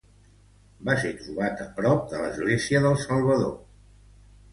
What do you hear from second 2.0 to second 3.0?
de l'Església del